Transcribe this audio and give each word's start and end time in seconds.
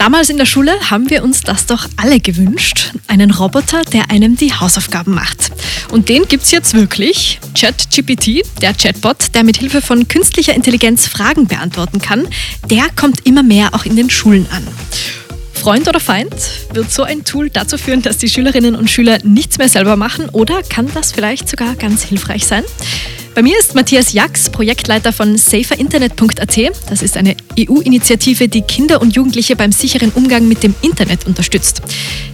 Damals 0.00 0.30
in 0.30 0.38
der 0.38 0.46
Schule 0.46 0.72
haben 0.90 1.10
wir 1.10 1.22
uns 1.22 1.42
das 1.42 1.66
doch 1.66 1.86
alle 1.98 2.20
gewünscht. 2.20 2.94
Einen 3.06 3.30
Roboter, 3.30 3.82
der 3.92 4.10
einem 4.10 4.34
die 4.34 4.50
Hausaufgaben 4.50 5.14
macht. 5.14 5.50
Und 5.90 6.08
den 6.08 6.26
gibt 6.26 6.44
es 6.44 6.52
jetzt 6.52 6.72
wirklich. 6.72 7.38
ChatGPT, 7.54 8.42
der 8.62 8.72
Chatbot, 8.72 9.34
der 9.34 9.44
mit 9.44 9.58
Hilfe 9.58 9.82
von 9.82 10.08
künstlicher 10.08 10.54
Intelligenz 10.54 11.06
Fragen 11.06 11.48
beantworten 11.48 12.00
kann, 12.00 12.26
der 12.70 12.86
kommt 12.96 13.26
immer 13.26 13.42
mehr 13.42 13.74
auch 13.74 13.84
in 13.84 13.94
den 13.94 14.08
Schulen 14.08 14.46
an. 14.50 14.66
Freund 15.52 15.86
oder 15.86 16.00
Feind? 16.00 16.34
Wird 16.72 16.90
so 16.90 17.02
ein 17.02 17.24
Tool 17.24 17.50
dazu 17.50 17.76
führen, 17.76 18.00
dass 18.00 18.16
die 18.16 18.30
Schülerinnen 18.30 18.74
und 18.74 18.90
Schüler 18.90 19.18
nichts 19.22 19.58
mehr 19.58 19.68
selber 19.68 19.96
machen 19.96 20.30
oder 20.30 20.62
kann 20.62 20.90
das 20.94 21.12
vielleicht 21.12 21.46
sogar 21.46 21.74
ganz 21.74 22.02
hilfreich 22.04 22.46
sein? 22.46 22.64
Bei 23.34 23.42
mir 23.42 23.56
ist 23.58 23.76
Matthias 23.76 24.12
Jax, 24.12 24.50
Projektleiter 24.50 25.12
von 25.12 25.38
saferinternet.at. 25.38 26.58
Das 26.90 27.00
ist 27.00 27.16
eine 27.16 27.36
EU-Initiative, 27.58 28.48
die 28.48 28.62
Kinder 28.62 29.00
und 29.00 29.14
Jugendliche 29.14 29.54
beim 29.54 29.70
sicheren 29.70 30.10
Umgang 30.10 30.48
mit 30.48 30.64
dem 30.64 30.74
Internet 30.82 31.26
unterstützt. 31.26 31.80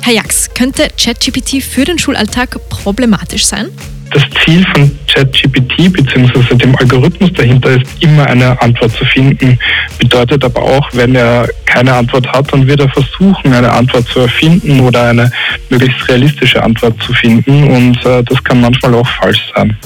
Herr 0.01 0.15
Jax, 0.15 0.55
könnte 0.55 0.89
ChatGPT 0.99 1.63
für 1.63 1.85
den 1.85 1.99
Schulalltag 1.99 2.59
problematisch 2.71 3.45
sein? 3.45 3.69
Das 4.11 4.23
Ziel 4.43 4.65
von 4.75 4.91
ChatGPT 5.09 5.93
bzw. 5.93 6.55
dem 6.55 6.75
Algorithmus 6.77 7.31
dahinter 7.35 7.71
ist, 7.71 7.85
immer 8.01 8.27
eine 8.27 8.61
Antwort 8.63 8.93
zu 8.93 9.05
finden. 9.05 9.59
Bedeutet 9.99 10.45
aber 10.45 10.63
auch, 10.63 10.89
wenn 10.95 11.15
er 11.15 11.47
keine 11.67 11.93
Antwort 11.93 12.27
hat, 12.29 12.51
dann 12.53 12.67
wird 12.67 12.81
er 12.81 12.89
versuchen, 12.89 13.53
eine 13.53 13.71
Antwort 13.71 14.09
zu 14.09 14.21
erfinden 14.21 14.81
oder 14.81 15.11
eine 15.11 15.31
möglichst 15.69 16.09
realistische 16.09 16.63
Antwort 16.63 16.95
zu 17.03 17.13
finden. 17.13 17.65
Und 17.65 18.03
äh, 18.07 18.23
das 18.23 18.43
kann 18.43 18.63
manchmal 18.63 18.95
auch 18.95 19.09
falsch 19.09 19.53
sein. 19.55 19.77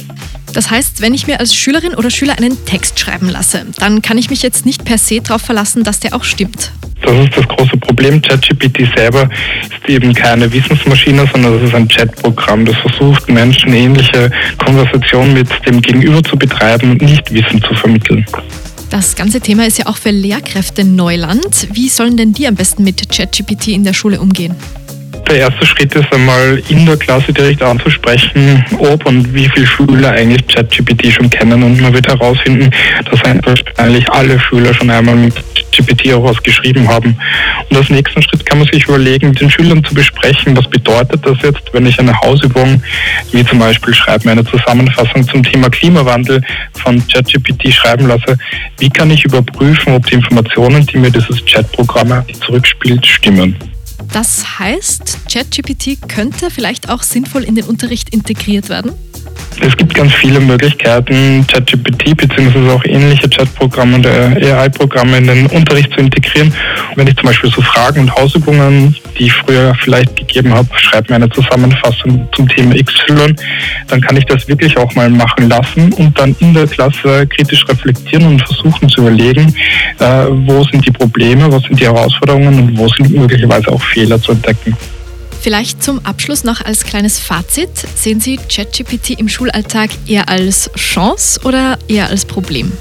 Das 0.52 0.70
heißt, 0.70 1.00
wenn 1.00 1.14
ich 1.14 1.27
mir 1.27 1.40
als 1.40 1.54
Schülerin 1.54 1.95
oder 1.95 2.10
Schüler 2.10 2.36
einen 2.36 2.64
Text 2.64 2.98
schreiben 2.98 3.28
lasse, 3.28 3.66
dann 3.78 4.02
kann 4.02 4.18
ich 4.18 4.30
mich 4.30 4.42
jetzt 4.42 4.66
nicht 4.66 4.84
per 4.84 4.98
se 4.98 5.20
darauf 5.20 5.42
verlassen, 5.42 5.84
dass 5.84 6.00
der 6.00 6.14
auch 6.14 6.24
stimmt. 6.24 6.72
Das 7.02 7.12
ist 7.18 7.36
das 7.36 7.48
große 7.48 7.77
Problem. 7.78 8.20
ChatGPT 8.20 8.88
selber 8.96 9.28
ist 9.62 9.88
eben 9.88 10.12
keine 10.12 10.52
Wissensmaschine, 10.52 11.27
sondern 11.33 11.55
das 11.55 11.69
ist 11.70 11.75
ein 11.75 11.88
Chatprogramm, 11.88 12.64
das 12.64 12.77
versucht, 12.77 13.28
Menschen 13.28 13.72
ähnliche 13.72 14.30
Konversationen 14.58 15.34
mit 15.34 15.48
dem 15.66 15.80
Gegenüber 15.80 16.22
zu 16.22 16.36
betreiben 16.36 16.92
und 16.92 17.03
nicht 17.03 17.32
Wissen 17.32 17.62
zu 17.62 17.75
vermitteln. 17.75 18.25
Das 18.91 19.14
ganze 19.14 19.41
Thema 19.41 19.66
ist 19.66 19.78
ja 19.78 19.86
auch 19.86 19.97
für 19.97 20.10
Lehrkräfte 20.10 20.84
Neuland. 20.84 21.69
Wie 21.72 21.88
sollen 21.88 22.16
denn 22.16 22.32
die 22.32 22.48
am 22.48 22.56
besten 22.56 22.82
mit 22.82 23.08
ChatGPT 23.08 23.69
in 23.69 23.84
der 23.84 23.94
Schule 23.94 24.20
umgehen? 24.20 24.56
Der 25.31 25.39
erste 25.39 25.64
Schritt 25.64 25.95
ist 25.95 26.12
einmal 26.12 26.61
in 26.70 26.84
der 26.84 26.97
Klasse 26.97 27.33
direkt 27.33 27.62
anzusprechen, 27.62 28.64
ob 28.81 29.06
und 29.06 29.33
wie 29.33 29.48
viele 29.48 29.64
Schüler 29.64 30.11
eigentlich 30.11 30.45
ChatGPT 30.48 31.12
schon 31.12 31.31
kennen. 31.31 31.62
Und 31.62 31.81
man 31.81 31.95
wird 31.95 32.09
herausfinden, 32.09 32.69
dass 33.09 33.20
eigentlich 33.77 34.11
alle 34.11 34.41
Schüler 34.41 34.75
schon 34.75 34.91
einmal 34.91 35.14
mit 35.14 35.33
GPT 35.70 36.12
auch 36.14 36.25
was 36.25 36.42
geschrieben 36.42 36.89
haben. 36.89 37.17
Und 37.69 37.77
als 37.77 37.89
nächsten 37.91 38.20
Schritt 38.20 38.45
kann 38.45 38.59
man 38.59 38.67
sich 38.72 38.89
überlegen, 38.89 39.28
mit 39.28 39.41
den 39.41 39.48
Schülern 39.48 39.84
zu 39.84 39.95
besprechen, 39.95 40.56
was 40.56 40.67
bedeutet 40.69 41.25
das 41.25 41.39
jetzt, 41.44 41.62
wenn 41.72 41.87
ich 41.87 41.97
eine 42.00 42.20
Hausübung, 42.22 42.83
wie 43.31 43.44
zum 43.44 43.61
Beispiel 43.61 43.94
schreibe 43.94 44.28
eine 44.28 44.44
Zusammenfassung 44.44 45.22
zum 45.28 45.44
Thema 45.44 45.70
Klimawandel 45.70 46.42
von 46.75 47.00
ChatGPT 47.06 47.72
schreiben 47.72 48.09
lasse, 48.09 48.37
wie 48.78 48.91
kann 48.91 49.12
ich 49.12 49.25
überprüfen, 49.25 49.94
ob 49.94 50.05
die 50.06 50.15
Informationen, 50.15 50.84
die 50.87 50.98
mir 50.98 51.12
dieses 51.12 51.44
Chatprogramm 51.44 52.25
zurückspielt, 52.44 53.06
stimmen. 53.06 53.55
Das 54.12 54.59
heißt, 54.59 55.19
ChatGPT 55.31 56.09
könnte 56.09 56.51
vielleicht 56.51 56.89
auch 56.89 57.03
sinnvoll 57.03 57.45
in 57.45 57.55
den 57.55 57.65
Unterricht 57.65 58.11
integriert 58.11 58.69
werden? 58.69 58.93
Es 59.62 59.77
gibt 59.77 59.92
ganz 59.94 60.12
viele 60.14 60.41
Möglichkeiten, 60.41 61.47
ChatGPT 61.47 62.16
bzw. 62.16 62.70
auch 62.70 62.84
ähnliche 62.84 63.28
Chatprogramme 63.28 63.97
und 63.97 64.06
AI-Programme 64.06 65.19
in 65.19 65.27
den 65.27 65.47
Unterricht 65.48 65.92
zu 65.92 66.00
integrieren. 66.00 66.53
wenn 66.97 67.06
ich 67.06 67.14
zum 67.16 67.27
Beispiel 67.27 67.50
so 67.50 67.61
Fragen 67.61 68.00
und 68.00 68.14
Hausübungen, 68.14 68.97
die 69.19 69.27
ich 69.27 69.33
früher 69.34 69.75
vielleicht 69.75 70.16
gegeben 70.16 70.55
habe, 70.55 70.69
schreibe 70.77 71.12
mir 71.12 71.16
eine 71.16 71.28
Zusammenfassung 71.28 72.27
zum 72.34 72.48
Thema 72.48 72.75
XY, 72.75 73.34
dann 73.88 74.00
kann 74.00 74.16
ich 74.16 74.25
das 74.25 74.48
wirklich 74.48 74.77
auch 74.78 74.94
mal 74.94 75.10
machen 75.10 75.50
lassen 75.50 75.92
und 75.92 76.19
dann 76.19 76.34
in 76.41 76.54
der 76.54 76.66
Klasse 76.66 77.27
kritisch 77.27 77.65
reflektieren 77.69 78.27
und 78.27 78.42
versuchen 78.42 78.88
zu 78.88 79.03
überlegen, 79.03 79.54
äh, 79.98 80.25
wo 80.47 80.65
sind 80.65 80.87
die 80.87 80.92
Probleme, 80.92 81.53
was 81.53 81.62
sind 81.65 81.78
die 81.78 81.84
Herausforderungen 81.84 82.60
und 82.60 82.78
wo 82.78 82.88
sind 82.88 83.10
möglicherweise 83.10 83.71
auch 83.71 83.82
Fehler 83.82 84.21
zu 84.21 84.32
entdecken. 84.32 84.75
Vielleicht 85.41 85.83
zum 85.83 86.05
Abschluss 86.05 86.45
noch 86.45 86.61
als 86.61 86.84
kleines 86.84 87.19
Fazit. 87.19 87.71
Sehen 87.97 88.21
Sie 88.21 88.37
ChatGPT 88.37 89.19
im 89.19 89.28
Schulalltag 89.28 89.91
eher 90.06 90.28
als 90.28 90.71
Chance 90.77 91.41
oder 91.45 91.78
eher 91.89 92.09
als 92.09 92.27
Problem? 92.27 92.73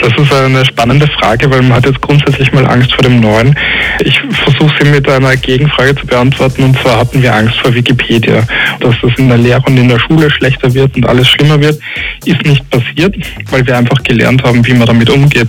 Das 0.00 0.12
ist 0.16 0.32
eine 0.32 0.64
spannende 0.64 1.06
Frage, 1.06 1.50
weil 1.50 1.60
man 1.62 1.74
hat 1.74 1.86
jetzt 1.86 2.00
grundsätzlich 2.00 2.50
mal 2.52 2.66
Angst 2.66 2.92
vor 2.92 3.02
dem 3.02 3.20
Neuen. 3.20 3.54
Ich 4.02 4.18
versuche 4.32 4.72
sie 4.80 4.88
mit 4.88 5.06
einer 5.08 5.36
Gegenfrage 5.36 5.94
zu 5.94 6.06
beantworten 6.06 6.62
und 6.62 6.78
zwar 6.78 7.00
hatten 7.00 7.22
wir 7.22 7.34
Angst 7.34 7.56
vor 7.60 7.74
Wikipedia. 7.74 8.42
Dass 8.80 8.94
das 9.02 9.12
in 9.18 9.28
der 9.28 9.36
Lehre 9.36 9.62
und 9.66 9.76
in 9.76 9.88
der 9.88 9.98
Schule 9.98 10.30
schlechter 10.30 10.72
wird 10.72 10.96
und 10.96 11.06
alles 11.06 11.28
schlimmer 11.28 11.60
wird, 11.60 11.78
ist 12.24 12.42
nicht 12.46 12.68
passiert, 12.70 13.14
weil 13.50 13.66
wir 13.66 13.76
einfach 13.76 14.02
gelernt 14.02 14.42
haben, 14.42 14.66
wie 14.66 14.72
man 14.72 14.86
damit 14.86 15.10
umgeht. 15.10 15.48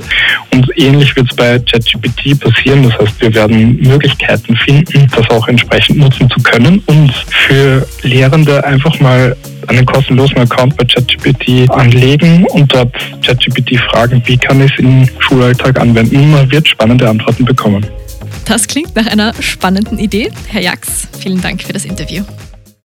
Und 0.53 0.67
ähnlich 0.75 1.16
wird 1.16 1.31
es 1.31 1.38
bei 1.38 1.57
ChatGPT 1.59 2.38
passieren. 2.38 2.84
Das 2.84 3.00
heißt, 3.00 3.22
wir 3.22 3.34
werden 3.34 3.78
Möglichkeiten 3.81 4.57
finden, 4.57 5.07
das 5.16 5.29
auch 5.29 5.47
entsprechend 5.47 5.97
nutzen 5.97 6.29
zu 6.29 6.41
können 6.44 6.81
und 6.88 7.13
für 7.29 7.88
Lehrende 8.01 8.66
einfach 8.66 9.00
mal 9.00 9.35
einen 9.67 9.85
kostenlosen 9.85 10.38
Account 10.38 10.75
bei 10.77 10.85
ChatGPT 10.85 11.69
anlegen 11.72 12.45
und 12.51 12.73
dort 12.73 12.94
ChatGPT 13.25 13.77
fragen, 13.91 14.22
wie 14.25 14.38
kann 14.38 14.61
ich 14.63 14.72
es 14.73 14.79
im 14.79 15.07
Schulalltag 15.19 15.79
anwenden. 15.79 16.31
Man 16.31 16.49
wird 16.51 16.67
spannende 16.67 17.09
Antworten 17.09 17.45
bekommen. 17.45 17.85
Das 18.45 18.67
klingt 18.67 18.95
nach 18.95 19.07
einer 19.07 19.33
spannenden 19.39 19.99
Idee. 19.99 20.31
Herr 20.47 20.61
Jax, 20.61 21.07
vielen 21.19 21.41
Dank 21.41 21.61
für 21.63 21.73
das 21.73 21.85
Interview. 21.85 22.23